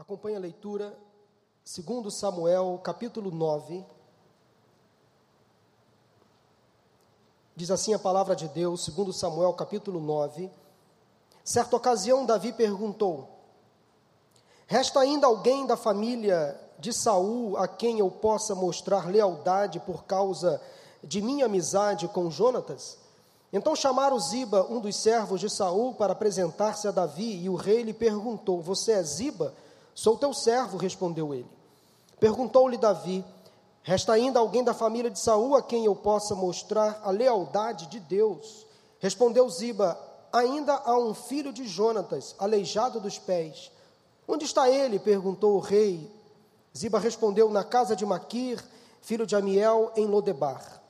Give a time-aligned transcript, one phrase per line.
[0.00, 0.98] Acompanhe a leitura,
[1.62, 3.84] segundo Samuel, capítulo 9.
[7.54, 10.50] Diz assim a palavra de Deus, segundo Samuel, capítulo 9.
[11.44, 13.28] Certa ocasião, Davi perguntou:
[14.66, 20.62] Resta ainda alguém da família de Saul a quem eu possa mostrar lealdade por causa
[21.04, 22.96] de minha amizade com Jonatas?
[23.52, 27.82] Então chamaram Ziba, um dos servos de Saul, para apresentar-se a Davi, e o rei
[27.82, 29.52] lhe perguntou: Você é Ziba?
[30.00, 31.50] Sou teu servo, respondeu ele.
[32.18, 33.22] Perguntou-lhe Davi:
[33.82, 38.00] Resta ainda alguém da família de Saul a quem eu possa mostrar a lealdade de
[38.00, 38.66] Deus?
[38.98, 40.00] Respondeu Ziba:
[40.32, 43.70] Ainda há um filho de Jonatas, aleijado dos pés.
[44.26, 44.98] Onde está ele?
[44.98, 46.10] perguntou o rei.
[46.74, 48.58] Ziba respondeu: Na casa de Maquir,
[49.02, 50.80] filho de Amiel, em Lodebar.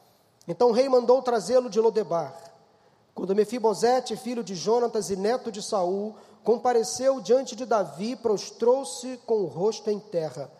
[0.46, 2.32] Então o rei mandou trazê-lo de Lodebar.
[3.12, 9.42] Quando Mefibosete, filho de Jonatas e neto de Saul, compareceu diante de Davi, prostrou-se com
[9.42, 10.50] o rosto em terra.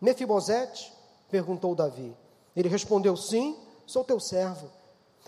[0.00, 0.92] Mefibosete?
[1.30, 2.16] perguntou Davi.
[2.56, 4.70] Ele respondeu: Sim, sou teu servo.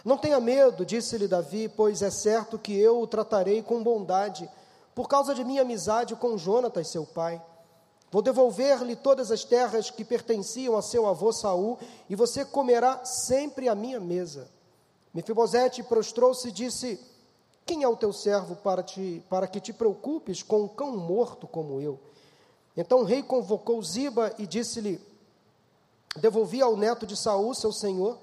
[0.04, 4.48] Não tenha medo, disse-lhe Davi, pois é certo que eu o tratarei com bondade,
[4.94, 7.40] por causa de minha amizade com Jonatas, seu pai.
[8.10, 11.78] Vou devolver-lhe todas as terras que pertenciam a seu avô Saul,
[12.10, 14.50] e você comerá sempre à minha mesa.
[15.14, 17.00] Mefibosete prostrou-se e disse:
[17.64, 21.46] Quem é o teu servo para, te, para que te preocupes com um cão morto
[21.46, 21.98] como eu?
[22.76, 25.00] Então o rei convocou Ziba e disse-lhe:
[26.16, 28.18] Devolvi ao neto de Saul, seu senhor,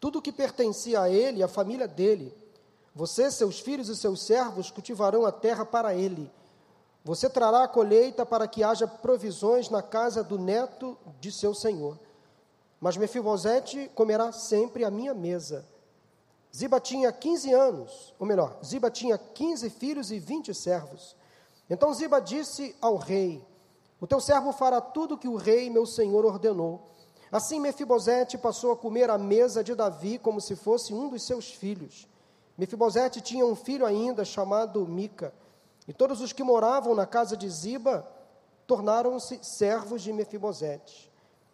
[0.00, 2.32] tudo o que pertencia a ele e à família dele.
[2.94, 6.30] Você, seus filhos e seus servos cultivarão a terra para ele.
[7.04, 11.98] Você trará a colheita para que haja provisões na casa do neto de seu senhor.
[12.80, 15.64] Mas Mefibosete comerá sempre a minha mesa.
[16.58, 21.14] Ziba tinha 15 anos, ou melhor, Ziba tinha 15 filhos e 20 servos.
[21.70, 23.46] Então Ziba disse ao rei:
[24.00, 26.80] O teu servo fará tudo o que o rei, meu senhor, ordenou.
[27.30, 31.48] Assim Mefibosete passou a comer à mesa de Davi como se fosse um dos seus
[31.48, 32.08] filhos.
[32.56, 35.32] Mefibosete tinha um filho ainda chamado Mica,
[35.86, 38.04] e todos os que moravam na casa de Ziba
[38.66, 41.08] tornaram-se servos de Mefibosete.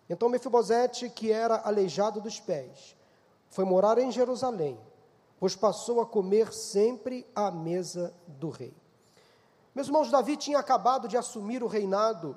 [0.09, 2.97] Então Mefibosete, que era aleijado dos pés,
[3.50, 4.78] foi morar em Jerusalém,
[5.44, 8.75] pois passou a comer sempre à mesa do rei.
[9.75, 12.34] Meus irmãos, Davi tinha acabado de assumir o reinado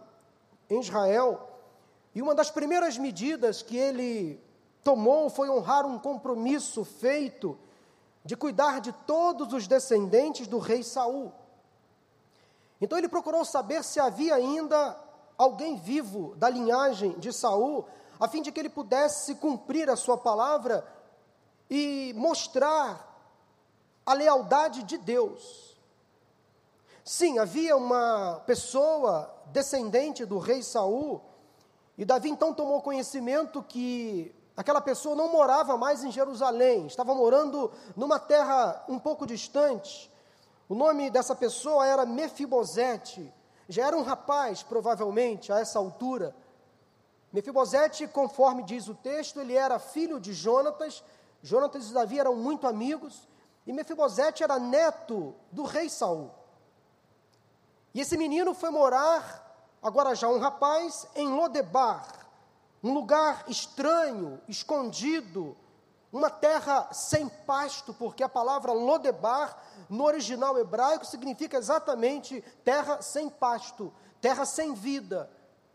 [0.69, 1.49] em Israel
[2.13, 4.43] e uma das primeiras medidas que ele
[4.83, 7.57] tomou foi honrar um compromisso feito
[8.25, 11.31] de cuidar de todos os descendentes do rei Saul.
[12.81, 15.01] Então ele procurou saber se havia ainda
[15.37, 17.85] alguém vivo da linhagem de Saul,
[18.19, 20.85] a fim de que ele pudesse cumprir a sua palavra
[21.69, 23.03] e mostrar
[24.05, 25.77] a lealdade de Deus.
[27.03, 31.21] Sim, havia uma pessoa descendente do rei Saul
[31.97, 37.71] e Davi então tomou conhecimento que aquela pessoa não morava mais em Jerusalém, estava morando
[37.95, 40.11] numa terra um pouco distante.
[40.69, 43.33] O nome dessa pessoa era Mefibosete.
[43.69, 46.35] Já era um rapaz, provavelmente, a essa altura.
[47.31, 51.03] Mefibosete, conforme diz o texto, ele era filho de Jonatas.
[51.47, 53.27] Jonatas e Davi eram muito amigos.
[53.65, 56.31] E Mefibosete era neto do rei Saul.
[57.93, 59.45] E esse menino foi morar
[59.81, 62.05] agora já um rapaz em Lodebar,
[62.83, 65.57] um lugar estranho, escondido,
[66.11, 69.57] uma terra sem pasto, porque a palavra Lodebar,
[69.89, 75.29] no original hebraico, significa exatamente terra sem pasto, terra sem vida,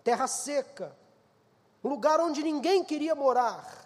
[0.05, 0.97] terra seca,
[1.83, 3.82] um lugar onde ninguém queria morar.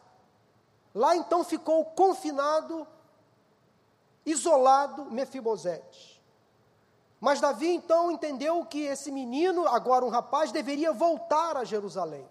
[0.96, 2.86] Lá então ficou confinado,
[4.24, 6.24] isolado Mefibosete.
[7.20, 12.26] Mas Davi então entendeu que esse menino, agora um rapaz, deveria voltar a Jerusalém.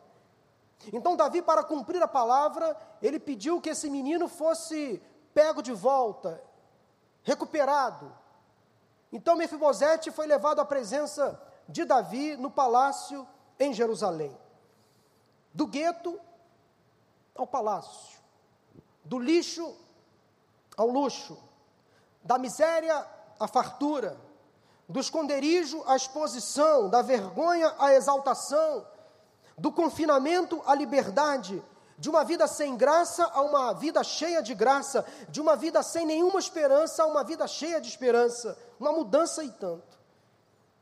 [0.91, 4.99] Então Davi, para cumprir a palavra, ele pediu que esse menino fosse
[5.31, 6.41] pego de volta,
[7.21, 8.11] recuperado.
[9.11, 11.39] Então Mefibosete foi levado à presença
[11.69, 13.27] de Davi no palácio
[13.59, 14.35] em Jerusalém.
[15.53, 16.19] Do gueto
[17.35, 18.14] ao palácio,
[19.05, 19.75] do lixo
[20.75, 21.37] ao luxo,
[22.23, 23.05] da miséria
[23.39, 24.17] à fartura,
[24.89, 28.85] do esconderijo à exposição, da vergonha à exaltação,
[29.57, 31.63] do confinamento à liberdade,
[31.97, 36.05] de uma vida sem graça a uma vida cheia de graça, de uma vida sem
[36.05, 39.95] nenhuma esperança a uma vida cheia de esperança, uma mudança e tanto.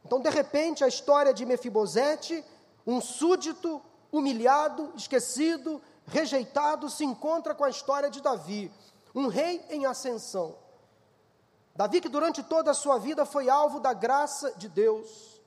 [0.04, 2.44] Então, de repente, a história de Mefibosete,
[2.86, 3.82] um súdito
[4.12, 8.72] humilhado, esquecido, rejeitado, se encontra com a história de Davi,
[9.14, 10.56] um rei em ascensão.
[11.76, 15.42] Davi, que durante toda a sua vida foi alvo da graça de Deus,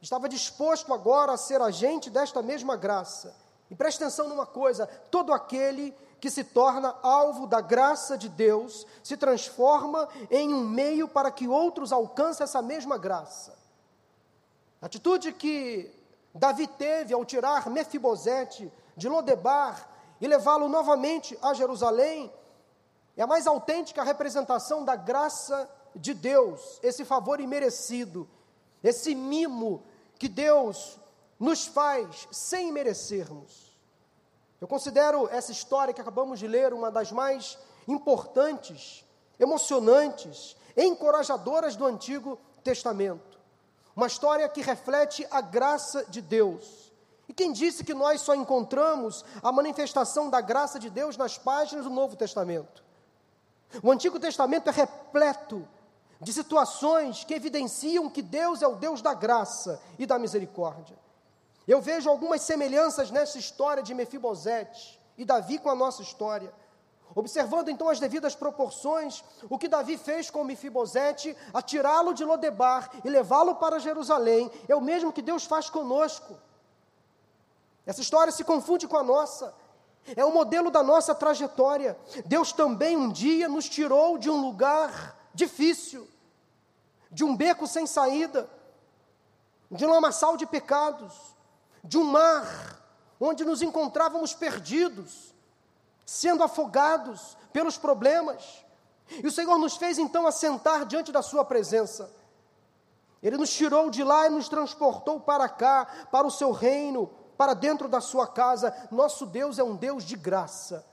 [0.00, 3.34] estava disposto agora a ser agente desta mesma graça.
[3.70, 8.86] E preste atenção numa coisa: todo aquele que se torna alvo da graça de Deus
[9.02, 13.58] se transforma em um meio para que outros alcancem essa mesma graça.
[14.82, 15.90] A atitude que
[16.34, 19.88] Davi teve ao tirar Mefibosete de Lodebar
[20.20, 22.30] e levá-lo novamente a Jerusalém
[23.16, 28.28] é a mais autêntica representação da graça de Deus, esse favor imerecido,
[28.84, 29.82] esse mimo
[30.18, 30.98] que Deus
[31.38, 33.74] nos faz sem merecermos.
[34.60, 37.58] Eu considero essa história que acabamos de ler uma das mais
[37.88, 39.02] importantes,
[39.38, 43.40] emocionantes, encorajadoras do Antigo Testamento.
[43.96, 46.89] Uma história que reflete a graça de Deus.
[47.30, 51.84] E quem disse que nós só encontramos a manifestação da graça de Deus nas páginas
[51.84, 52.82] do Novo Testamento?
[53.84, 55.64] O Antigo Testamento é repleto
[56.20, 60.98] de situações que evidenciam que Deus é o Deus da graça e da misericórdia.
[61.68, 66.52] Eu vejo algumas semelhanças nessa história de Mefibosete e Davi com a nossa história.
[67.14, 72.90] Observando então as devidas proporções, o que Davi fez com Mefibosete, a tirá-lo de Lodebar
[73.04, 76.36] e levá-lo para Jerusalém, é o mesmo que Deus faz conosco.
[77.86, 79.54] Essa história se confunde com a nossa.
[80.16, 81.98] É o modelo da nossa trajetória.
[82.26, 86.08] Deus também um dia nos tirou de um lugar difícil,
[87.10, 88.48] de um beco sem saída,
[89.70, 91.14] de um lamaçal de pecados,
[91.84, 92.80] de um mar
[93.20, 95.34] onde nos encontrávamos perdidos,
[96.06, 98.64] sendo afogados pelos problemas.
[99.22, 102.10] E o Senhor nos fez então assentar diante da Sua presença.
[103.22, 107.54] Ele nos tirou de lá e nos transportou para cá, para o Seu reino, para
[107.54, 108.70] dentro da Sua casa.
[108.90, 110.84] Nosso Deus é um Deus de graça.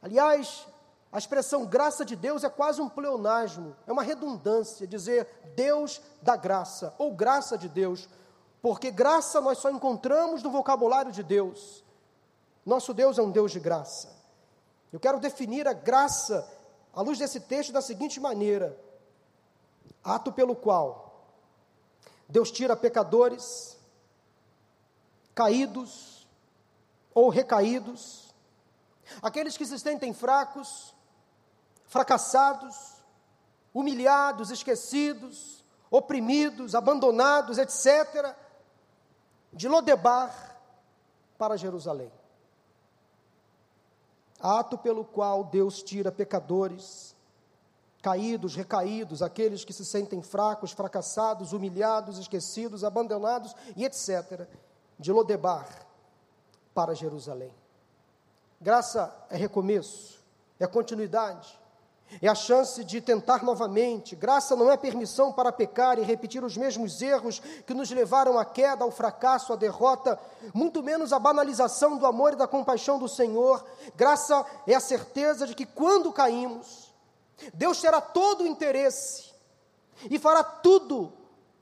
[0.00, 0.66] Aliás,
[1.12, 6.34] a expressão graça de Deus é quase um pleonasmo, é uma redundância dizer Deus da
[6.34, 8.08] graça ou graça de Deus,
[8.62, 11.84] porque graça nós só encontramos no vocabulário de Deus.
[12.64, 14.08] Nosso Deus é um Deus de graça.
[14.90, 16.50] Eu quero definir a graça
[16.90, 18.80] à luz desse texto da seguinte maneira:
[20.02, 21.22] ato pelo qual
[22.26, 23.78] Deus tira pecadores,
[25.34, 26.28] caídos
[27.14, 28.34] ou recaídos,
[29.22, 30.94] aqueles que se sentem fracos,
[31.86, 33.02] fracassados,
[33.74, 38.34] humilhados, esquecidos, oprimidos, abandonados, etc.,
[39.52, 40.56] de Lodebar
[41.36, 42.12] para Jerusalém.
[44.38, 47.16] Ato pelo qual Deus tira pecadores,
[48.00, 54.48] caídos, recaídos, aqueles que se sentem fracos, fracassados, humilhados, esquecidos, abandonados e etc.,
[55.00, 55.66] de Lodebar
[56.74, 57.54] para Jerusalém.
[58.60, 60.20] Graça é recomeço,
[60.58, 61.58] é continuidade,
[62.20, 64.14] é a chance de tentar novamente.
[64.14, 68.44] Graça não é permissão para pecar e repetir os mesmos erros que nos levaram à
[68.44, 70.20] queda, ao fracasso, à derrota,
[70.52, 73.64] muito menos à banalização do amor e da compaixão do Senhor.
[73.96, 76.92] Graça é a certeza de que quando caímos,
[77.54, 79.30] Deus terá todo o interesse
[80.10, 81.19] e fará tudo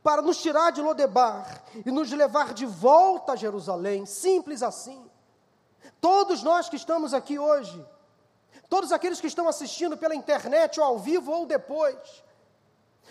[0.09, 5.05] para nos tirar de Lodebar e nos levar de volta a Jerusalém, simples assim.
[6.01, 7.85] Todos nós que estamos aqui hoje,
[8.69, 12.23] Todos aqueles que estão assistindo pela internet ou ao vivo ou depois,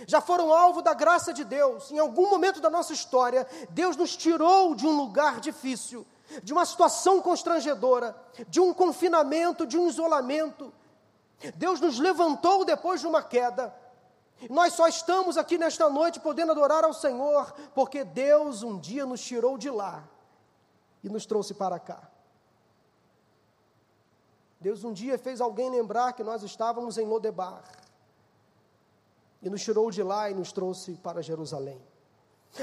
[0.05, 1.91] já foram alvo da graça de Deus.
[1.91, 6.05] Em algum momento da nossa história, Deus nos tirou de um lugar difícil,
[6.43, 8.15] de uma situação constrangedora,
[8.47, 10.71] de um confinamento, de um isolamento.
[11.55, 13.73] Deus nos levantou depois de uma queda.
[14.49, 19.21] Nós só estamos aqui nesta noite podendo adorar ao Senhor, porque Deus um dia nos
[19.21, 20.07] tirou de lá
[21.03, 22.09] e nos trouxe para cá.
[24.59, 27.63] Deus um dia fez alguém lembrar que nós estávamos em Lodebar
[29.41, 31.81] e nos tirou de lá e nos trouxe para Jerusalém.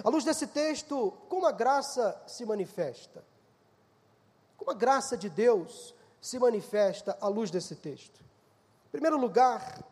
[0.03, 3.25] À luz desse texto, como a graça se manifesta?
[4.57, 8.21] Como a graça de Deus se manifesta à luz desse texto?
[8.87, 9.85] Em primeiro lugar,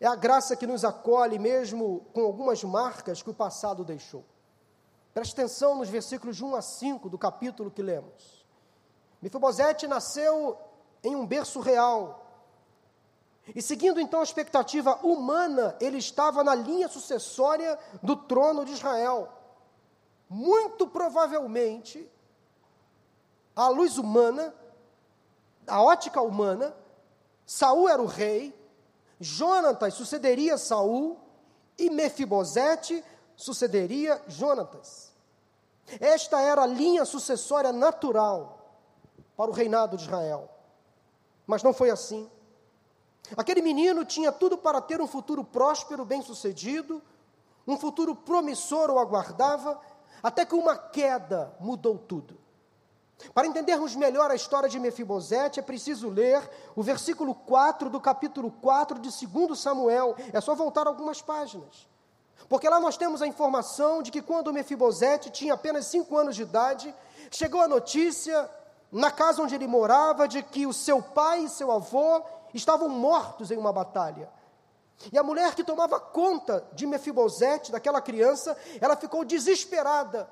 [0.00, 4.24] é a graça que nos acolhe mesmo com algumas marcas que o passado deixou.
[5.12, 8.46] Preste atenção nos versículos de 1 a 5 do capítulo que lemos.
[9.20, 10.56] Mefibosete nasceu
[11.02, 12.24] em um berço real.
[13.54, 19.32] E seguindo então a expectativa humana, ele estava na linha sucessória do trono de Israel.
[20.28, 22.08] Muito provavelmente,
[23.56, 24.54] à luz humana,
[25.66, 26.76] a ótica humana,
[27.46, 28.57] Saul era o rei,
[29.20, 31.18] Jonatas sucederia Saul
[31.76, 33.04] e Mefibosete
[33.36, 35.12] sucederia Jonatas.
[36.00, 38.58] Esta era a linha sucessória natural
[39.36, 40.50] para o reinado de Israel.
[41.46, 42.28] Mas não foi assim.
[43.36, 47.02] Aquele menino tinha tudo para ter um futuro próspero, bem-sucedido,
[47.66, 49.80] um futuro promissor o aguardava,
[50.22, 52.38] até que uma queda mudou tudo.
[53.34, 58.50] Para entendermos melhor a história de Mefibosete, é preciso ler o versículo 4 do capítulo
[58.50, 60.14] 4 de 2 Samuel.
[60.32, 61.88] É só voltar algumas páginas.
[62.48, 66.42] Porque lá nós temos a informação de que quando Mefibosete tinha apenas cinco anos de
[66.42, 66.94] idade,
[67.30, 68.48] chegou a notícia
[68.90, 72.22] na casa onde ele morava de que o seu pai e seu avô
[72.54, 74.30] estavam mortos em uma batalha.
[75.12, 80.28] E a mulher que tomava conta de Mefibosete, daquela criança, ela ficou desesperada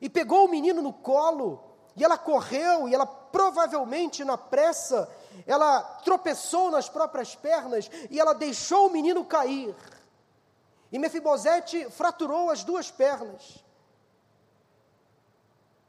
[0.00, 5.08] e pegou o menino no colo, e ela correu, e ela provavelmente na pressa,
[5.46, 9.74] ela tropeçou nas próprias pernas e ela deixou o menino cair.
[10.90, 13.64] E Mefibosete fraturou as duas pernas.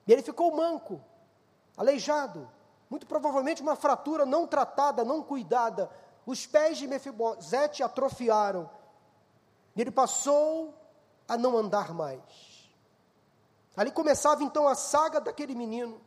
[0.08, 1.02] E ele ficou manco,
[1.76, 2.50] aleijado,
[2.90, 5.90] muito provavelmente uma fratura não tratada, não cuidada,
[6.26, 8.70] os pés de Mefibosete atrofiaram.
[9.76, 10.74] E ele passou
[11.28, 12.55] a não andar mais.
[13.76, 16.00] Ali começava então a saga daquele menino,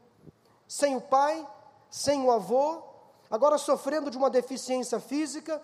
[0.66, 1.46] sem o pai,
[1.90, 2.82] sem o avô,
[3.30, 5.60] agora sofrendo de uma deficiência física,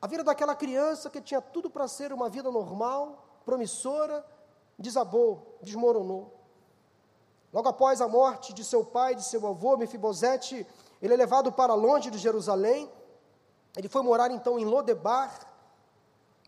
[0.00, 4.24] a vida daquela criança que tinha tudo para ser uma vida normal, promissora,
[4.78, 6.32] desabou, desmoronou.
[7.52, 10.66] Logo após a morte de seu pai, de seu avô, Mefibosete,
[11.00, 12.90] ele é levado para longe de Jerusalém,
[13.76, 15.38] ele foi morar então em Lodebar,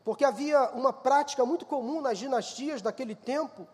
[0.02, 3.66] porque havia uma prática muito comum nas dinastias daquele tempo,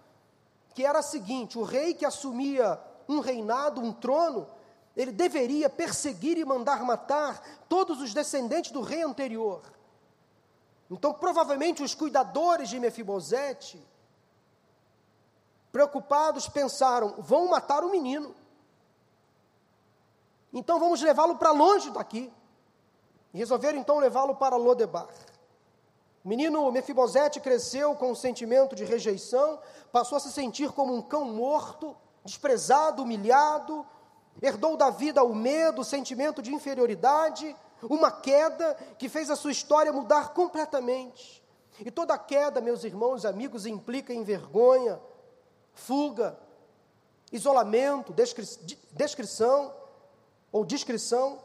[0.75, 4.49] que era a seguinte: o rei que assumia um reinado, um trono,
[4.97, 9.63] ele deveria perseguir e mandar matar todos os descendentes do rei anterior.
[10.91, 13.85] Então, provavelmente, os cuidadores de Mefibosete,
[15.73, 18.35] preocupados, pensaram: vão matar o menino.
[20.53, 22.33] Então, vamos levá-lo para longe daqui.
[23.33, 25.09] E resolveram então levá-lo para Lodebar.
[26.25, 29.61] O menino Mefibosete cresceu com um sentimento de rejeição,
[29.93, 33.87] passou a se sentir como um cão morto, desprezado, humilhado,
[34.41, 39.53] herdou da vida o medo, o sentimento de inferioridade, uma queda que fez a sua
[39.53, 41.45] história mudar completamente.
[41.79, 44.99] E toda queda, meus irmãos e amigos, implica em vergonha,
[45.75, 46.39] fuga,
[47.31, 48.47] isolamento, descri
[48.93, 49.75] descrição
[50.51, 51.39] ou descrição.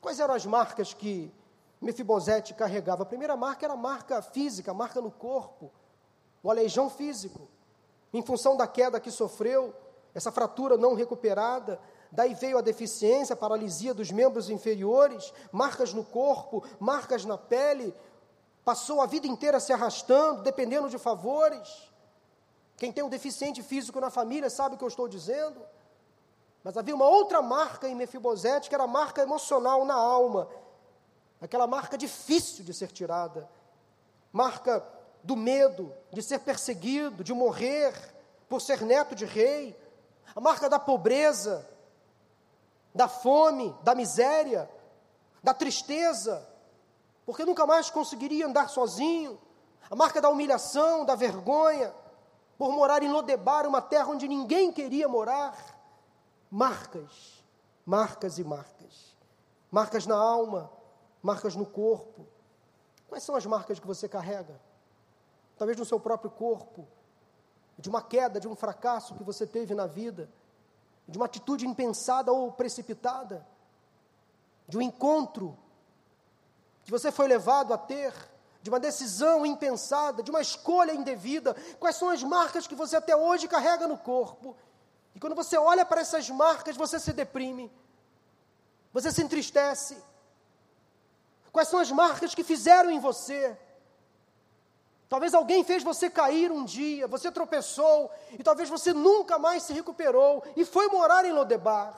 [0.00, 1.32] Quais eram as marcas que
[1.80, 3.02] Mefibosete carregava?
[3.02, 5.70] A primeira marca era a marca física, a marca no corpo,
[6.42, 7.48] o aleijão físico.
[8.12, 9.74] Em função da queda que sofreu,
[10.14, 11.78] essa fratura não recuperada,
[12.10, 17.94] daí veio a deficiência, a paralisia dos membros inferiores, marcas no corpo, marcas na pele,
[18.64, 21.92] passou a vida inteira se arrastando, dependendo de favores.
[22.76, 25.60] Quem tem um deficiente físico na família sabe o que eu estou dizendo.
[26.64, 30.48] Mas havia uma outra marca em Mefibosete, que era a marca emocional na alma.
[31.40, 33.48] Aquela marca difícil de ser tirada.
[34.32, 34.84] Marca
[35.22, 37.92] do medo de ser perseguido, de morrer
[38.48, 39.76] por ser neto de rei.
[40.34, 41.68] A marca da pobreza,
[42.94, 44.70] da fome, da miséria,
[45.42, 46.46] da tristeza,
[47.24, 49.38] porque nunca mais conseguiria andar sozinho.
[49.90, 51.92] A marca da humilhação, da vergonha,
[52.56, 55.56] por morar em Lodebar, uma terra onde ninguém queria morar
[56.50, 57.44] marcas,
[57.84, 59.16] marcas e marcas.
[59.70, 60.70] Marcas na alma,
[61.26, 62.26] marcas no corpo.
[63.08, 64.58] Quais são as marcas que você carrega?
[65.58, 66.86] Talvez no seu próprio corpo,
[67.76, 70.30] de uma queda, de um fracasso que você teve na vida,
[71.06, 73.46] de uma atitude impensada ou precipitada,
[74.68, 75.56] de um encontro
[76.84, 78.14] que você foi levado a ter,
[78.62, 81.54] de uma decisão impensada, de uma escolha indevida.
[81.78, 84.56] Quais são as marcas que você até hoje carrega no corpo
[85.14, 87.72] e quando você olha para essas marcas, você se deprime,
[88.92, 89.96] você se entristece.
[91.56, 93.58] Quais são as marcas que fizeram em você?
[95.08, 99.72] Talvez alguém fez você cair um dia, você tropeçou, e talvez você nunca mais se
[99.72, 101.96] recuperou e foi morar em Lodebar.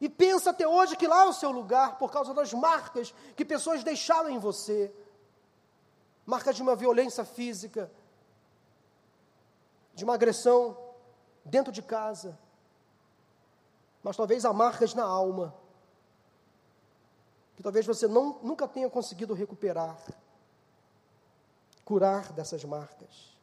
[0.00, 3.44] E pensa até hoje que lá é o seu lugar por causa das marcas que
[3.44, 4.90] pessoas deixaram em você
[6.24, 7.92] marcas de uma violência física,
[9.94, 10.74] de uma agressão
[11.44, 12.38] dentro de casa,
[14.02, 15.54] mas talvez há marcas na alma,
[17.56, 19.98] que talvez você não, nunca tenha conseguido recuperar,
[21.84, 23.34] curar dessas marcas.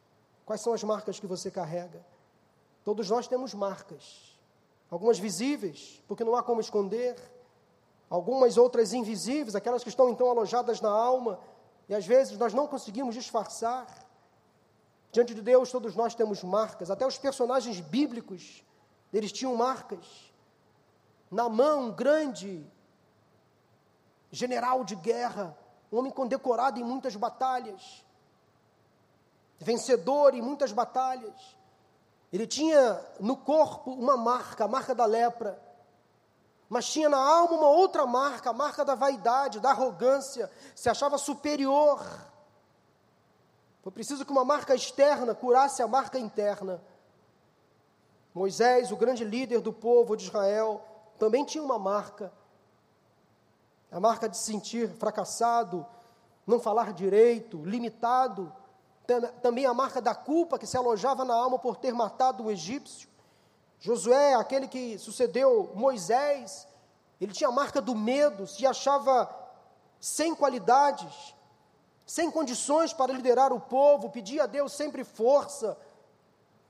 [0.46, 2.04] Quais são as marcas que você carrega?
[2.84, 4.38] Todos nós temos marcas,
[4.90, 7.16] algumas visíveis, porque não há como esconder,
[8.08, 11.40] algumas outras invisíveis, aquelas que estão então alojadas na alma,
[11.88, 13.86] e às vezes nós não conseguimos disfarçar.
[15.10, 18.62] Diante de Deus, todos nós temos marcas, até os personagens bíblicos,
[19.12, 20.32] eles tinham marcas.
[21.30, 22.64] Namã, um grande
[24.34, 25.56] general de guerra,
[25.90, 28.04] um homem condecorado em muitas batalhas.
[29.58, 31.56] vencedor em muitas batalhas.
[32.32, 35.62] Ele tinha no corpo uma marca, a marca da lepra,
[36.68, 41.16] mas tinha na alma uma outra marca, a marca da vaidade, da arrogância, se achava
[41.16, 42.04] superior.
[43.82, 46.82] Foi preciso que uma marca externa curasse a marca interna.
[48.34, 50.82] Moisés, o grande líder do povo de Israel,
[51.18, 52.32] também tinha uma marca,
[53.94, 55.86] a marca de se sentir fracassado,
[56.44, 58.52] não falar direito, limitado,
[59.40, 63.08] também a marca da culpa que se alojava na alma por ter matado o egípcio.
[63.78, 66.66] Josué, aquele que sucedeu Moisés,
[67.20, 69.32] ele tinha a marca do medo, se achava
[70.00, 71.32] sem qualidades,
[72.04, 75.78] sem condições para liderar o povo, pedia a Deus sempre força.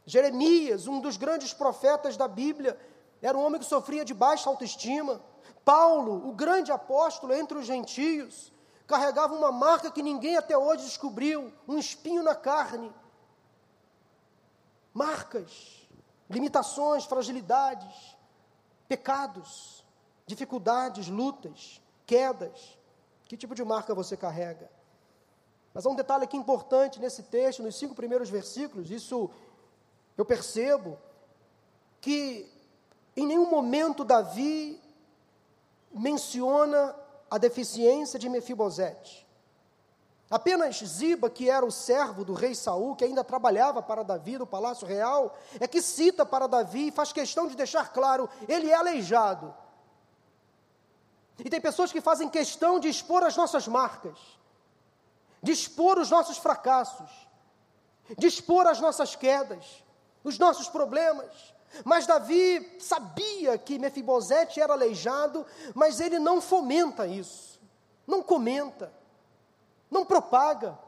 [0.04, 2.78] Jeremias, um dos grandes profetas da Bíblia,
[3.22, 5.22] era um homem que sofria de baixa autoestima.
[5.64, 8.52] Paulo, o grande apóstolo entre os gentios,
[8.86, 12.92] carregava uma marca que ninguém até hoje descobriu, um espinho na carne.
[14.92, 15.88] Marcas,
[16.28, 18.16] limitações, fragilidades,
[18.86, 19.84] pecados,
[20.26, 22.78] dificuldades, lutas, quedas.
[23.26, 24.70] Que tipo de marca você carrega?
[25.72, 29.30] Mas há um detalhe aqui importante nesse texto, nos cinco primeiros versículos, isso
[30.16, 30.96] eu percebo,
[32.00, 32.48] que
[33.16, 34.80] em nenhum momento Davi
[35.94, 36.94] menciona
[37.30, 39.24] a deficiência de Mefibosete.
[40.30, 44.46] Apenas Ziba, que era o servo do rei Saul, que ainda trabalhava para Davi no
[44.46, 48.74] palácio real, é que cita para Davi e faz questão de deixar claro: ele é
[48.74, 49.54] aleijado.
[51.38, 54.18] E tem pessoas que fazem questão de expor as nossas marcas,
[55.42, 57.10] de expor os nossos fracassos,
[58.18, 59.84] de expor as nossas quedas,
[60.22, 61.53] os nossos problemas.
[61.82, 67.60] Mas Davi sabia que Mefibosete era aleijado, mas ele não fomenta isso,
[68.06, 68.92] não comenta,
[69.90, 70.78] não propaga.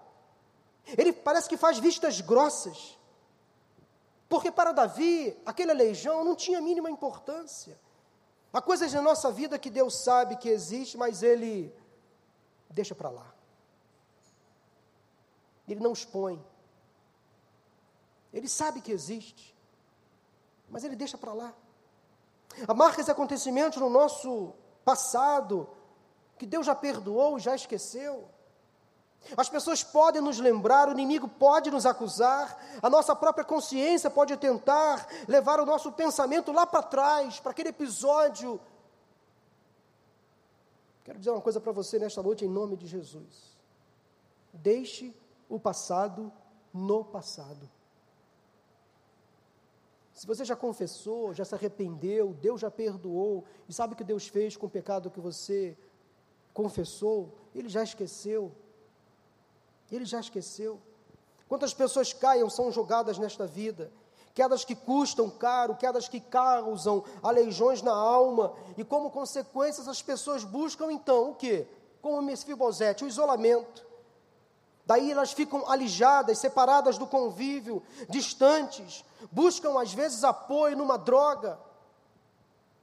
[0.86, 2.96] Ele parece que faz vistas grossas.
[4.28, 7.78] Porque para Davi, aquele aleijão não tinha a mínima importância.
[8.52, 11.74] Há coisas na nossa vida que Deus sabe que existe, mas ele
[12.70, 13.34] deixa para lá.
[15.68, 16.44] Ele não expõe.
[18.32, 19.55] Ele sabe que existe
[20.68, 21.54] mas ele deixa para lá.
[22.66, 24.52] Há marcas e acontecimentos no nosso
[24.84, 25.68] passado
[26.38, 28.28] que Deus já perdoou, já esqueceu.
[29.36, 34.36] As pessoas podem nos lembrar, o inimigo pode nos acusar, a nossa própria consciência pode
[34.36, 38.60] tentar levar o nosso pensamento lá para trás, para aquele episódio.
[41.02, 43.56] Quero dizer uma coisa para você nesta noite, em nome de Jesus.
[44.52, 45.14] Deixe
[45.48, 46.32] o passado
[46.72, 47.68] no passado.
[50.16, 54.26] Se você já confessou, já se arrependeu, Deus já perdoou, e sabe o que Deus
[54.26, 55.76] fez com o pecado que você
[56.54, 58.50] confessou, Ele já esqueceu.
[59.92, 60.80] Ele já esqueceu.
[61.46, 63.92] Quantas pessoas caiam, são jogadas nesta vida,
[64.32, 70.44] quedas que custam caro, quedas que causam aleijões na alma, e como consequência essas pessoas
[70.44, 71.66] buscam então o que?
[72.00, 73.84] Como Mesfibosete, o isolamento.
[74.86, 81.58] Daí elas ficam alijadas, separadas do convívio, distantes, buscam às vezes apoio numa droga,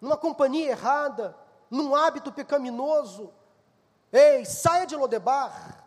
[0.02, 1.36] numa companhia errada,
[1.72, 3.32] num hábito pecaminoso.
[4.12, 5.82] Ei, saia de Lodebar,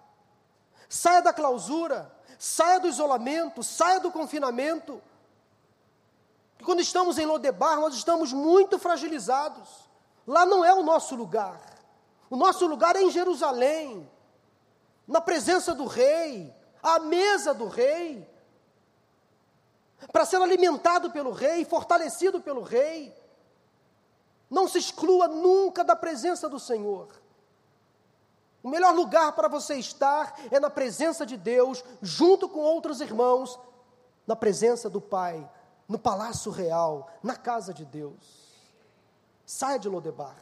[0.88, 5.02] saia da clausura, saia do isolamento, saia do confinamento.
[6.64, 9.86] quando estamos em Lodebar, nós estamos muito fragilizados.
[10.26, 11.60] Lá não é o nosso lugar.
[12.30, 14.10] O nosso lugar é em Jerusalém,
[15.06, 18.28] na presença do rei, à mesa do rei
[20.12, 23.14] para ser alimentado pelo rei, fortalecido pelo rei.
[24.48, 27.08] Não se exclua nunca da presença do Senhor.
[28.62, 33.58] O melhor lugar para você estar é na presença de Deus, junto com outros irmãos,
[34.26, 35.48] na presença do Pai,
[35.88, 38.46] no palácio real, na casa de Deus.
[39.44, 40.36] Saia de Lodebar.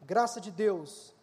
[0.00, 1.14] Graça de Deus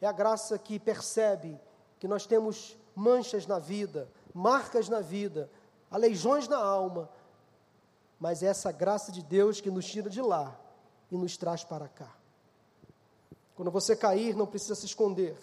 [0.00, 1.58] é a graça que percebe
[1.98, 5.50] que nós temos manchas na vida, marcas na vida,
[5.90, 7.08] aleijões na alma,
[8.18, 10.58] mas é essa graça de Deus que nos tira de lá
[11.10, 12.14] e nos traz para cá.
[13.54, 15.36] Quando você cair, não precisa se esconder,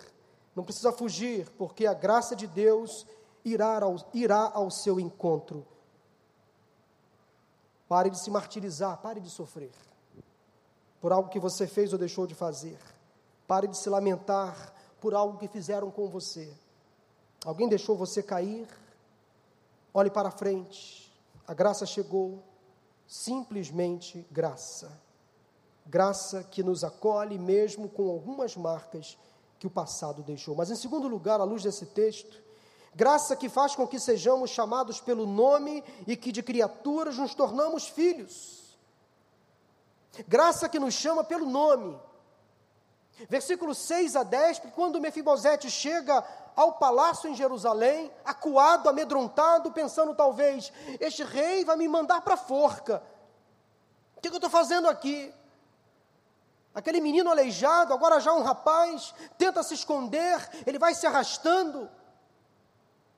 [0.55, 3.05] não precisa fugir, porque a graça de Deus
[3.43, 5.65] irá ao, irá ao seu encontro.
[7.87, 9.71] Pare de se martirizar, pare de sofrer
[11.03, 12.79] por algo que você fez ou deixou de fazer.
[13.45, 14.72] Pare de se lamentar
[15.03, 16.49] por algo que fizeram com você.
[17.43, 18.65] Alguém deixou você cair,
[19.93, 21.13] Olhe para frente.
[21.47, 22.41] A graça chegou,
[23.07, 24.91] simplesmente graça.
[25.85, 29.17] Graça que nos acolhe mesmo com algumas marcas
[29.59, 30.55] que o passado deixou.
[30.55, 32.41] Mas, em segundo lugar, à luz desse texto,
[32.95, 37.87] Graça que faz com que sejamos chamados pelo nome e que de criaturas nos tornamos
[37.87, 38.77] filhos.
[40.27, 41.99] Graça que nos chama pelo nome.
[43.29, 46.23] Versículos 6 a 10, porque quando Mefibosete chega
[46.55, 52.37] ao palácio em Jerusalém, acuado, amedrontado, pensando talvez, este rei vai me mandar para a
[52.37, 53.03] forca.
[54.17, 55.33] O que, que eu estou fazendo aqui?
[56.73, 61.89] Aquele menino aleijado, agora já um rapaz, tenta se esconder, ele vai se arrastando,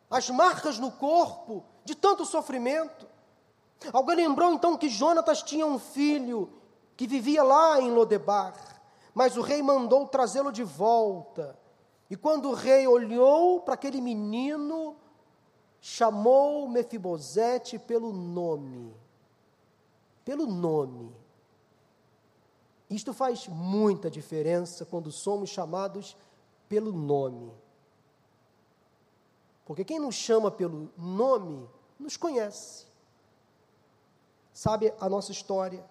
[0.10, 3.08] as marcas no corpo de tanto sofrimento.
[3.94, 6.52] Alguém lembrou então que Jonatas tinha um filho
[6.98, 8.54] que vivia lá em Lodebar,
[9.16, 11.58] mas o rei mandou trazê-lo de volta.
[12.10, 14.98] E quando o rei olhou para aquele menino,
[15.80, 18.94] chamou Mefibosete pelo nome.
[20.26, 21.16] Pelo nome.
[22.90, 26.18] Isto faz muita diferença quando somos chamados
[26.68, 27.54] pelo nome.
[29.64, 32.86] Porque quem nos chama pelo nome nos conhece,
[34.52, 35.84] sabe a nossa história.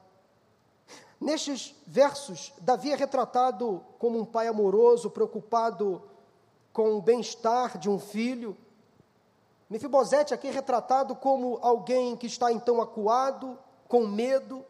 [1.20, 6.02] Nestes versos, Davi é retratado como um pai amoroso, preocupado
[6.72, 8.56] com o bem-estar de um filho.
[9.70, 14.64] Mefibosete aqui é retratado como alguém que está então acuado, com medo,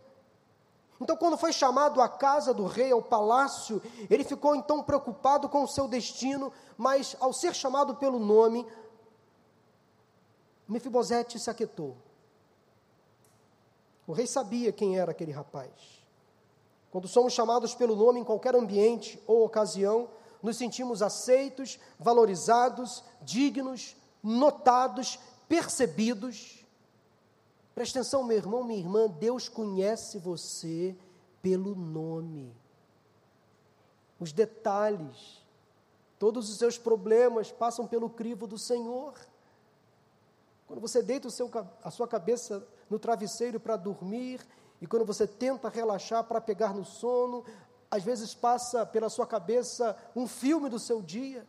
[1.00, 5.62] então, quando foi chamado à casa do rei, ao palácio, ele ficou então preocupado com
[5.62, 8.66] o seu destino, mas ao ser chamado pelo nome,
[10.66, 11.96] Mefibosete se aquietou.
[14.06, 15.70] O rei sabia quem era aquele rapaz.
[16.94, 20.08] Quando somos chamados pelo nome em qualquer ambiente ou ocasião,
[20.40, 26.64] nos sentimos aceitos, valorizados, dignos, notados, percebidos.
[27.74, 30.96] Preste atenção, meu irmão, minha irmã, Deus conhece você
[31.42, 32.54] pelo nome.
[34.20, 35.44] Os detalhes,
[36.16, 39.14] todos os seus problemas passam pelo crivo do Senhor.
[40.68, 41.50] Quando você deita seu,
[41.82, 44.40] a sua cabeça no travesseiro para dormir,
[44.80, 47.44] e quando você tenta relaxar para pegar no sono,
[47.90, 51.46] às vezes passa pela sua cabeça um filme do seu dia,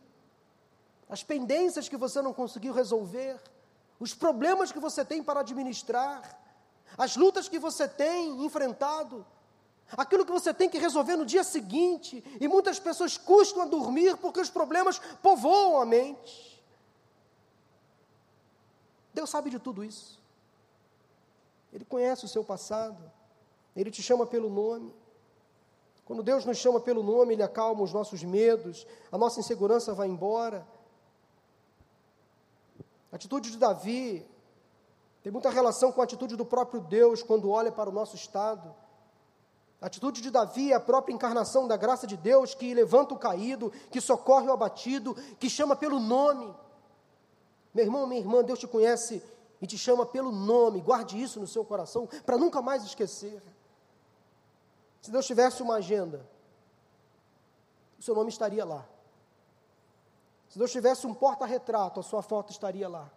[1.08, 3.40] as pendências que você não conseguiu resolver,
[3.98, 6.38] os problemas que você tem para administrar,
[6.96, 9.26] as lutas que você tem enfrentado,
[9.96, 14.16] aquilo que você tem que resolver no dia seguinte, e muitas pessoas custam a dormir
[14.16, 16.62] porque os problemas povoam a mente.
[19.12, 20.20] Deus sabe de tudo isso.
[21.72, 23.10] Ele conhece o seu passado,
[23.76, 24.92] ele te chama pelo nome.
[26.06, 30.06] Quando Deus nos chama pelo nome, Ele acalma os nossos medos, a nossa insegurança vai
[30.06, 30.66] embora.
[33.10, 34.24] A atitude de Davi
[35.22, 38.72] tem muita relação com a atitude do próprio Deus quando olha para o nosso estado.
[39.80, 43.18] A atitude de Davi é a própria encarnação da graça de Deus que levanta o
[43.18, 46.54] caído, que socorre o abatido, que chama pelo nome.
[47.74, 49.20] Meu irmão, minha irmã, Deus te conhece
[49.60, 50.80] e te chama pelo nome.
[50.80, 53.42] Guarde isso no seu coração para nunca mais esquecer.
[55.06, 56.28] Se Deus tivesse uma agenda,
[57.96, 58.84] o seu nome estaria lá.
[60.48, 63.08] Se Deus tivesse um porta-retrato, a sua foto estaria lá.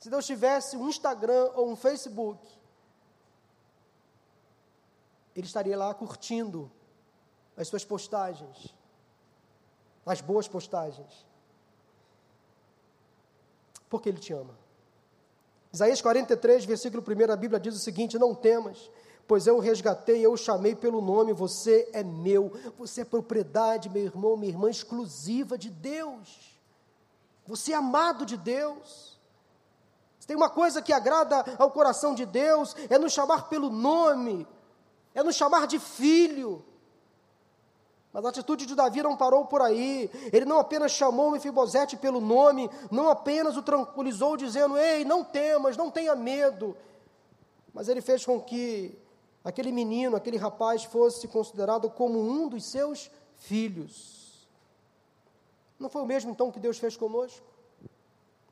[0.00, 2.44] Se Deus tivesse um Instagram ou um Facebook,
[5.36, 6.68] Ele estaria lá curtindo
[7.56, 8.74] as suas postagens,
[10.04, 11.24] as boas postagens.
[13.88, 14.58] Porque Ele te ama.
[15.72, 18.90] Isaías 43, versículo 1, a Bíblia diz o seguinte: Não temas,
[19.32, 23.88] pois eu o resgatei, eu o chamei pelo nome, você é meu, você é propriedade,
[23.88, 26.60] meu irmão, minha irmã, exclusiva de Deus.
[27.46, 29.18] Você é amado de Deus.
[30.20, 34.46] Se tem uma coisa que agrada ao coração de Deus, é nos chamar pelo nome,
[35.14, 36.62] é nos chamar de filho.
[38.12, 40.10] Mas a atitude de Davi não parou por aí.
[40.30, 45.74] Ele não apenas chamou Mefibosete pelo nome, não apenas o tranquilizou dizendo: "Ei, não temas,
[45.74, 46.76] não tenha medo".
[47.72, 49.00] Mas ele fez com que
[49.44, 54.46] aquele menino, aquele rapaz fosse considerado como um dos seus filhos.
[55.78, 57.44] Não foi o mesmo então que Deus fez conosco?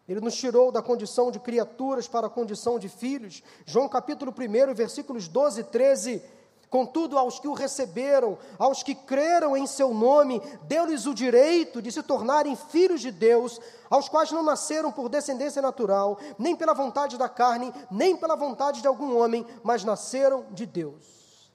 [0.09, 3.45] Ele nos tirou da condição de criaturas para a condição de filhos.
[3.65, 6.23] João capítulo 1, versículos 12 e 13
[6.71, 11.91] Contudo, aos que o receberam, aos que creram em seu nome, deu-lhes o direito de
[11.91, 17.19] se tornarem filhos de Deus, aos quais não nasceram por descendência natural, nem pela vontade
[17.19, 21.51] da carne, nem pela vontade de algum homem, mas nasceram de Deus.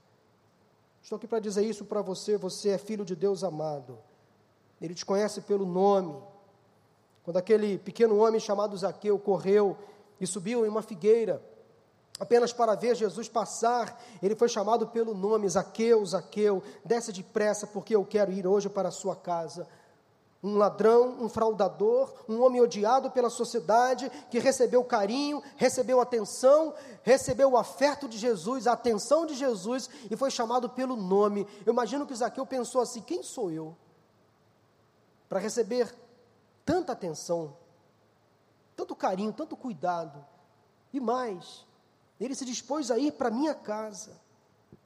[1.01, 3.97] Estou aqui para dizer isso para você: você é filho de Deus amado,
[4.81, 6.21] ele te conhece pelo nome.
[7.23, 9.77] Quando aquele pequeno homem chamado Zaqueu correu
[10.19, 11.41] e subiu em uma figueira,
[12.19, 17.95] apenas para ver Jesus passar, ele foi chamado pelo nome Zaqueu, Zaqueu, desce depressa porque
[17.95, 19.67] eu quero ir hoje para a sua casa.
[20.43, 27.51] um ladrão, um fraudador, um homem odiado pela sociedade, que recebeu carinho, recebeu atenção, recebeu
[27.51, 31.47] o afeto de Jesus, a atenção de Jesus e foi chamado pelo nome.
[31.65, 33.75] Eu imagino que Zaqueu pensou assim: quem sou eu
[35.27, 35.93] para receber
[36.63, 37.57] tanta atenção,
[38.75, 40.23] tanto carinho, tanto cuidado?
[40.93, 41.64] E mais,
[42.19, 44.19] ele se dispôs a ir para minha casa.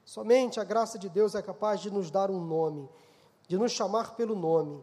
[0.04, 2.88] Somente a graça de Deus é capaz de nos dar um nome,
[3.46, 4.82] de nos chamar pelo nome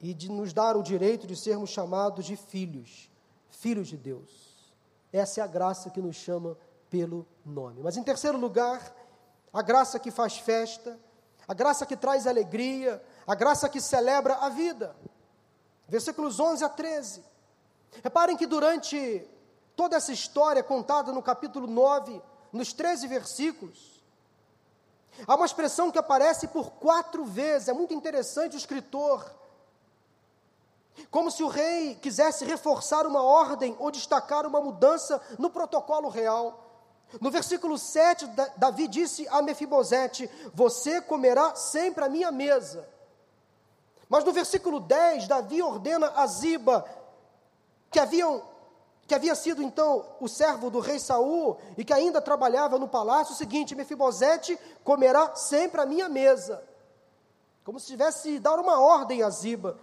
[0.00, 3.10] e de nos dar o direito de sermos chamados de filhos,
[3.48, 4.74] filhos de Deus.
[5.12, 6.58] Essa é a graça que nos chama
[6.90, 7.82] pelo nome.
[7.82, 8.94] Mas em terceiro lugar,
[9.52, 10.98] a graça que faz festa,
[11.46, 14.96] a graça que traz alegria, a graça que celebra a vida.
[15.88, 17.22] Versículos 11 a 13.
[18.02, 19.28] Reparem que durante
[19.76, 22.20] toda essa história contada no capítulo 9,
[22.52, 24.02] nos 13 versículos,
[25.26, 27.68] há uma expressão que aparece por quatro vezes.
[27.68, 29.24] É muito interessante o escritor
[31.10, 36.60] como se o rei quisesse reforçar uma ordem ou destacar uma mudança no protocolo real.
[37.20, 42.88] No versículo 7, Davi disse a Mefibosete: Você comerá sempre à minha mesa.
[44.08, 46.84] Mas no versículo 10, Davi ordena a Ziba,
[47.90, 48.42] que, haviam,
[49.06, 53.34] que havia sido então o servo do rei Saul e que ainda trabalhava no palácio,
[53.34, 56.62] o seguinte: Mefibosete comerá sempre à minha mesa.
[57.64, 59.78] Como se tivesse dar uma ordem a Ziba.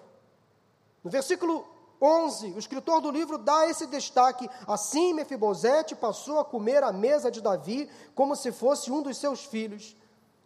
[1.03, 1.65] No versículo
[2.01, 7.29] 11, o escritor do livro dá esse destaque: Assim Mefibosete passou a comer à mesa
[7.29, 9.95] de Davi como se fosse um dos seus filhos.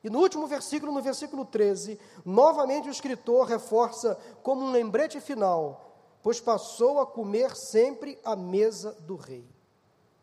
[0.03, 5.84] E no último versículo, no versículo 13, novamente o escritor reforça como um lembrete final,
[6.25, 9.47] pois passou a comer sempre à mesa do rei.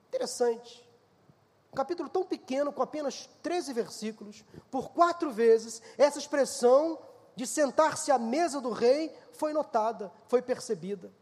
[0.09, 0.85] Interessante.
[1.73, 6.99] Um capítulo tão pequeno, com apenas 13 versículos, por quatro vezes, essa expressão
[7.37, 11.13] de sentar-se à mesa do rei foi notada, foi percebida.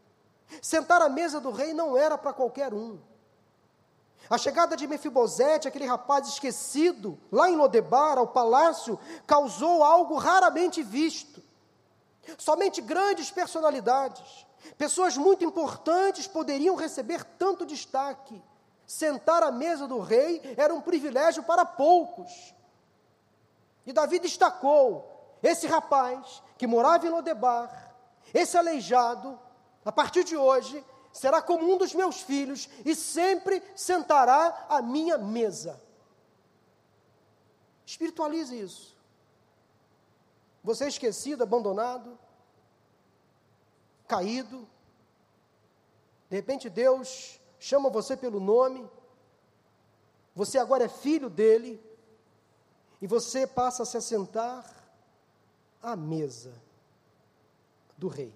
[0.63, 2.97] Sentar à mesa do rei não era para qualquer um.
[4.27, 10.81] A chegada de Mefibosete, aquele rapaz esquecido, lá em Lodebar, ao palácio, causou algo raramente
[10.81, 11.39] visto.
[12.35, 18.41] Somente grandes personalidades, pessoas muito importantes poderiam receber tanto destaque.
[18.85, 22.53] Sentar à mesa do rei era um privilégio para poucos.
[23.85, 27.95] E Davi destacou esse rapaz que morava em Lodebar,
[28.33, 29.39] esse aleijado,
[29.83, 35.17] a partir de hoje, será como um dos meus filhos e sempre sentará à minha
[35.17, 35.81] mesa.
[37.85, 38.95] Espiritualize isso.
[40.63, 42.17] Você é esquecido, abandonado,
[44.11, 44.67] caído.
[46.29, 48.89] De repente Deus chama você pelo nome.
[50.35, 51.81] Você agora é filho dele.
[53.01, 54.65] E você passa a se assentar
[55.81, 56.53] à mesa
[57.97, 58.35] do rei.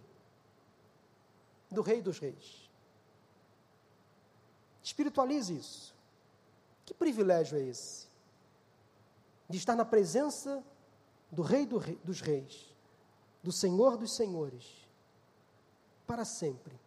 [1.70, 2.70] Do rei dos reis.
[4.82, 5.94] Espiritualize isso.
[6.86, 8.08] Que privilégio é esse?
[9.50, 10.64] De estar na presença
[11.30, 12.74] do rei, do rei dos reis,
[13.44, 14.85] do Senhor dos senhores,
[16.06, 16.80] para sempre.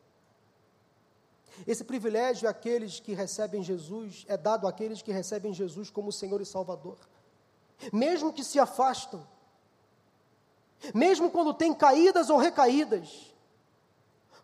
[1.67, 6.41] Esse privilégio é aqueles que recebem Jesus, é dado àqueles que recebem Jesus como Senhor
[6.41, 6.99] e Salvador.
[7.93, 9.27] Mesmo que se afastam,
[10.95, 13.35] mesmo quando tem caídas ou recaídas,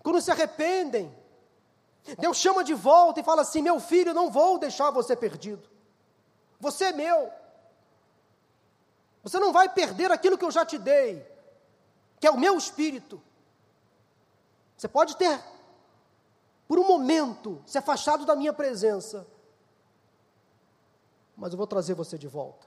[0.02, 1.14] quando se arrependem,
[2.18, 5.68] Deus chama de volta e fala assim: Meu filho, não vou deixar você perdido,
[6.60, 7.30] você é meu,
[9.22, 11.26] você não vai perder aquilo que eu já te dei,
[12.20, 13.22] que é o meu espírito.
[14.76, 15.42] Você pode ter,
[16.66, 19.26] por um momento, se afastado da minha presença,
[21.36, 22.66] mas eu vou trazer você de volta,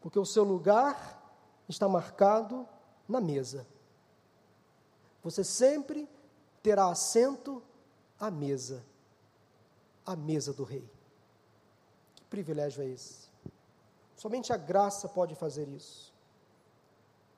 [0.00, 1.22] porque o seu lugar
[1.68, 2.68] está marcado
[3.08, 3.66] na mesa.
[5.22, 6.08] Você sempre
[6.62, 7.62] terá assento
[8.18, 8.84] à mesa,
[10.04, 10.88] à mesa do rei.
[12.14, 13.28] Que privilégio é esse?
[14.16, 16.15] Somente a graça pode fazer isso.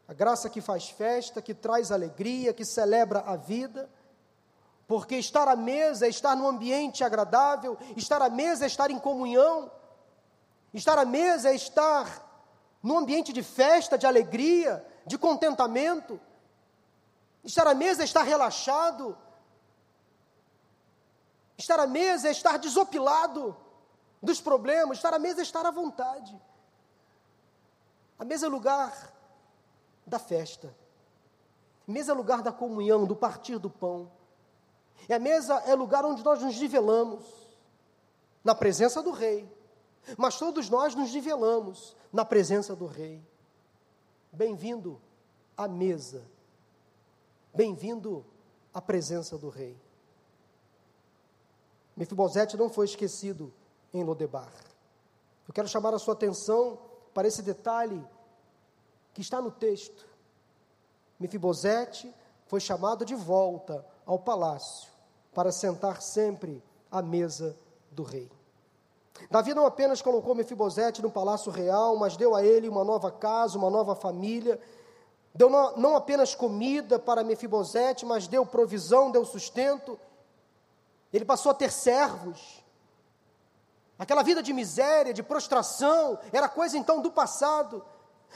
[0.08, 3.90] A graça que faz festa, que traz alegria, que celebra a vida.
[4.86, 8.98] Porque estar à mesa é estar num ambiente agradável, estar à mesa é estar em
[8.98, 9.70] comunhão,
[10.72, 12.26] estar à mesa é estar
[12.82, 16.18] num ambiente de festa, de alegria, de contentamento.
[17.44, 19.14] Estar à mesa é estar relaxado.
[21.58, 23.54] Estar à mesa é estar desopilado
[24.22, 24.96] dos problemas.
[24.96, 26.34] Estar à mesa é estar à vontade.
[28.18, 29.17] A mesa é lugar
[30.08, 30.74] da festa.
[31.86, 34.10] Mesa é lugar da comunhão, do partir do pão.
[35.08, 37.24] E a mesa é lugar onde nós nos nivelamos
[38.42, 39.50] na presença do rei.
[40.16, 43.22] Mas todos nós nos nivelamos na presença do Rei.
[44.32, 44.98] Bem-vindo
[45.54, 46.24] à mesa
[47.58, 48.24] bem-vindo
[48.72, 49.76] à presença do rei.
[51.96, 53.52] Mefibosete não foi esquecido
[53.92, 54.52] em Lodebar.
[55.46, 56.78] Eu quero chamar a sua atenção
[57.12, 58.00] para esse detalhe
[59.18, 60.06] que está no texto.
[61.18, 62.14] Mefibosete
[62.46, 64.88] foi chamado de volta ao palácio
[65.34, 67.56] para sentar sempre à mesa
[67.90, 68.30] do rei.
[69.28, 73.58] Davi não apenas colocou Mefibosete no palácio real, mas deu a ele uma nova casa,
[73.58, 74.60] uma nova família.
[75.34, 79.98] Deu não apenas comida para Mefibosete, mas deu provisão, deu sustento.
[81.12, 82.64] Ele passou a ter servos.
[83.98, 87.84] Aquela vida de miséria, de prostração, era coisa então do passado.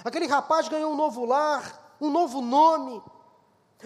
[0.04, 3.02] Aquele rapaz ganhou um novo lar, um novo nome.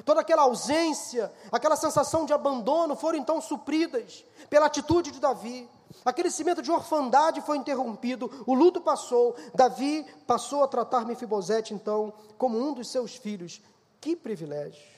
[0.05, 5.69] Toda aquela ausência, aquela sensação de abandono foram então supridas pela atitude de Davi.
[6.05, 9.35] Aquele cimento de orfandade foi interrompido, o luto passou.
[9.55, 13.61] Davi passou a tratar Mefibosete então como um dos seus filhos.
[14.01, 14.97] Que privilégio!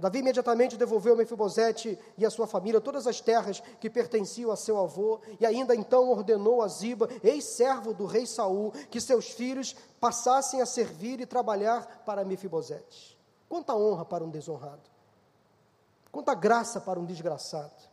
[0.00, 4.56] Davi imediatamente devolveu a Mefibosete e a sua família todas as terras que pertenciam a
[4.56, 9.76] seu avô, e ainda então ordenou a Ziba, ex-servo do rei Saul, que seus filhos
[10.00, 13.18] passassem a servir e trabalhar para Mefibosete.
[13.48, 14.90] Quanta honra para um desonrado.
[16.10, 17.90] Quanta graça para um desgraçado.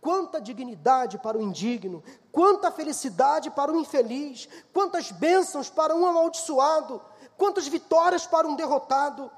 [0.00, 7.02] Quanta dignidade para o indigno, quanta felicidade para o infeliz, quantas bênçãos para um amaldiçoado,
[7.36, 9.30] quantas vitórias para um derrotado,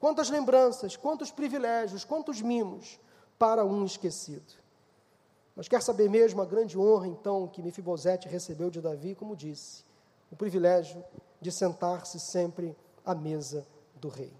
[0.00, 2.98] quantas lembranças, quantos privilégios, quantos mimos
[3.38, 4.52] para um esquecido.
[5.54, 9.84] Mas quer saber mesmo a grande honra, então, que Mefibosete recebeu de Davi, como disse,
[10.30, 11.04] o privilégio
[11.40, 14.32] de sentar-se sempre à mesa do rei.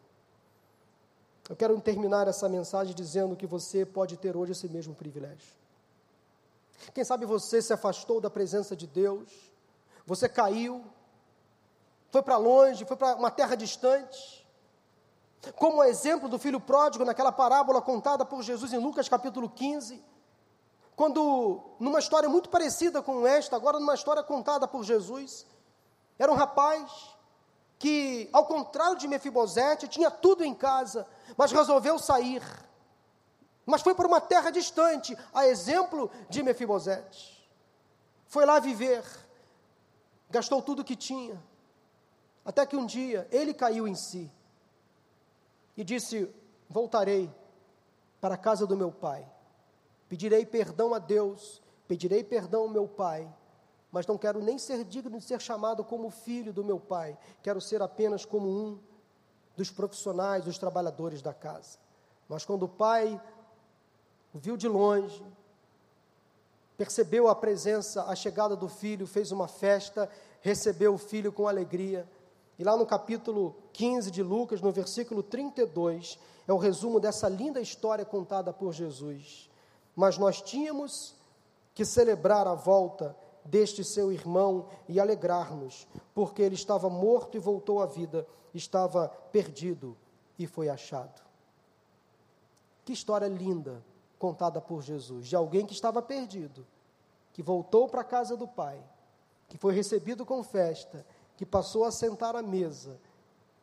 [1.49, 5.57] Eu quero terminar essa mensagem dizendo que você pode ter hoje esse mesmo privilégio.
[6.95, 9.51] Quem sabe você se afastou da presença de Deus,
[10.07, 10.85] você caiu,
[12.11, 14.38] foi para longe, foi para uma terra distante.
[15.55, 20.03] Como o exemplo do filho pródigo naquela parábola contada por Jesus em Lucas capítulo 15,
[20.97, 25.47] quando, numa história muito parecida com esta, agora numa história contada por Jesus,
[26.19, 26.91] era um rapaz
[27.79, 32.43] que, ao contrário de Mefibosete, tinha tudo em casa, mas resolveu sair.
[33.65, 37.49] Mas foi para uma terra distante, a exemplo de Mefibosete.
[38.27, 39.05] Foi lá viver,
[40.29, 41.41] gastou tudo que tinha,
[42.45, 44.29] até que um dia ele caiu em si
[45.79, 46.31] e disse:
[46.69, 47.35] Voltarei
[48.21, 49.27] para a casa do meu pai,
[50.11, 53.33] pedirei perdão a Deus, pedirei perdão ao meu pai
[53.91, 57.61] mas não quero nem ser digno de ser chamado como filho do meu pai, quero
[57.61, 58.79] ser apenas como um
[59.57, 61.79] dos profissionais, dos trabalhadores da casa.
[62.29, 63.21] Mas quando o pai
[64.33, 65.25] o viu de longe,
[66.77, 70.09] percebeu a presença, a chegada do filho, fez uma festa,
[70.43, 72.07] recebeu o filho com alegria.
[72.59, 77.61] E lá no capítulo 15 de Lucas, no versículo 32, é o resumo dessa linda
[77.61, 79.49] história contada por Jesus.
[79.95, 81.15] Mas nós tínhamos
[81.73, 87.81] que celebrar a volta deste seu irmão e alegrar-nos, porque ele estava morto e voltou
[87.81, 89.97] à vida, estava perdido
[90.37, 91.23] e foi achado.
[92.85, 93.85] Que história linda
[94.19, 96.67] contada por Jesus, de alguém que estava perdido,
[97.33, 98.83] que voltou para a casa do Pai,
[99.47, 101.07] que foi recebido com festa,
[101.39, 102.99] que passou a sentar à mesa,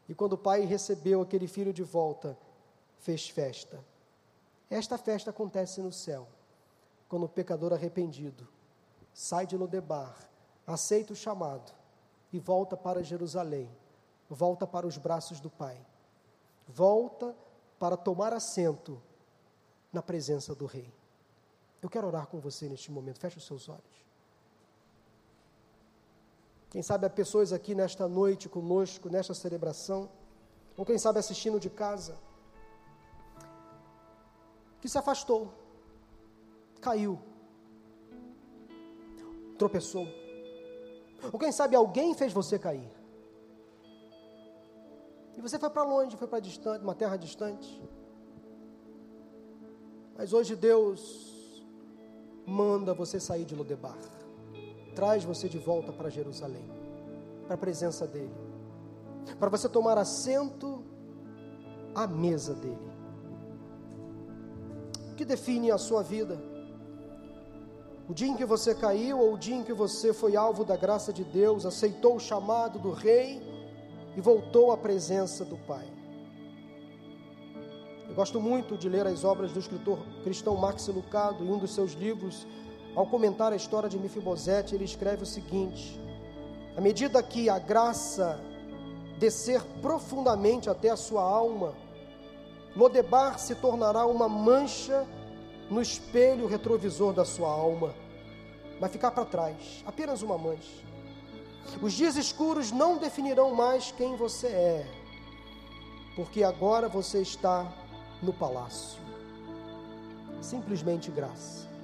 [0.07, 2.37] e quando o pai recebeu aquele filho de volta,
[2.99, 3.83] fez festa.
[4.69, 6.25] Esta festa acontece no céu,
[7.09, 8.47] quando o pecador arrependido
[9.13, 10.15] sai de Lodebar,
[10.65, 11.73] aceita o chamado
[12.31, 13.69] e volta para Jerusalém,
[14.29, 15.77] volta para os braços do Pai,
[16.65, 17.35] volta
[17.77, 19.01] para tomar assento
[19.91, 20.93] na presença do Rei.
[21.81, 24.04] Eu quero orar com você neste momento, feche os seus olhos.
[26.75, 30.09] Quem sabe há pessoas aqui nesta noite conosco, nesta celebração,
[30.75, 32.17] ou quem sabe assistindo de casa,
[34.81, 35.53] que se afastou,
[36.81, 37.17] caiu,
[39.57, 40.05] tropeçou.
[41.31, 42.91] Ou quem sabe alguém fez você cair.
[45.37, 47.81] E você foi para longe, foi para distante, uma terra distante.
[50.17, 51.63] Mas hoje Deus
[52.45, 54.14] manda você sair de Lodebar.
[54.95, 56.65] Traz você de volta para Jerusalém,
[57.45, 58.33] para a presença dele.
[59.37, 60.83] Para você tomar assento
[61.93, 62.95] à mesa dele.
[65.11, 66.41] O que define a sua vida?
[68.07, 70.77] O dia em que você caiu ou o dia em que você foi alvo da
[70.77, 73.41] graça de Deus, aceitou o chamado do Rei
[74.15, 75.87] e voltou à presença do Pai.
[78.07, 81.73] Eu gosto muito de ler as obras do escritor cristão Max Lucado, em um dos
[81.73, 82.45] seus livros,
[82.95, 85.99] ao comentar a história de Mefibosete, ele escreve o seguinte:
[86.77, 88.39] À medida que a graça
[89.19, 91.73] descer profundamente até a sua alma,
[92.75, 95.07] Lodebar se tornará uma mancha
[95.69, 97.93] no espelho retrovisor da sua alma.
[98.79, 100.83] Vai ficar para trás, apenas uma mancha.
[101.81, 104.87] Os dias escuros não definirão mais quem você é,
[106.15, 107.65] porque agora você está
[108.21, 108.99] no palácio.
[110.41, 111.74] Simplesmente graça.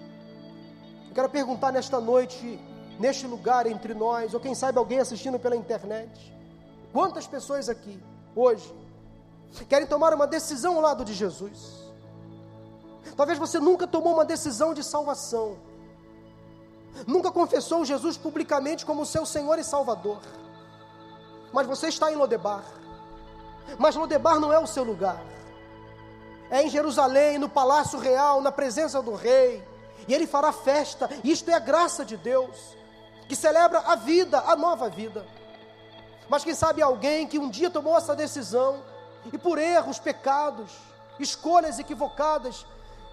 [1.11, 2.57] Eu quero perguntar nesta noite,
[2.97, 6.33] neste lugar entre nós, ou quem sabe alguém assistindo pela internet,
[6.93, 8.01] quantas pessoas aqui,
[8.33, 8.73] hoje,
[9.67, 11.91] querem tomar uma decisão ao lado de Jesus?
[13.17, 15.57] Talvez você nunca tomou uma decisão de salvação.
[17.05, 20.21] Nunca confessou Jesus publicamente como seu Senhor e Salvador,
[21.51, 22.63] mas você está em Lodebar,
[23.77, 25.21] mas Lodebar não é o seu lugar,
[26.49, 29.61] é em Jerusalém, no palácio real, na presença do rei,
[30.07, 32.75] e ele fará festa, isto é a graça de Deus,
[33.27, 35.25] que celebra a vida, a nova vida.
[36.27, 38.83] Mas quem sabe alguém que um dia tomou essa decisão,
[39.31, 40.71] e por erros, pecados,
[41.19, 42.65] escolhas equivocadas,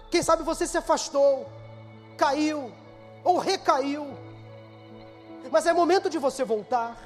[0.09, 1.47] quem sabe você se afastou,
[2.17, 2.73] caiu,
[3.23, 4.07] ou recaiu.
[5.51, 6.97] Mas é momento de você voltar,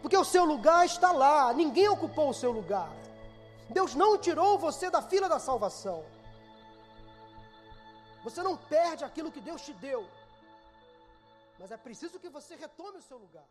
[0.00, 2.90] porque o seu lugar está lá, ninguém ocupou o seu lugar.
[3.68, 6.04] Deus não tirou você da fila da salvação.
[8.22, 10.08] Você não perde aquilo que Deus te deu,
[11.58, 13.48] mas é preciso que você retome o seu lugar.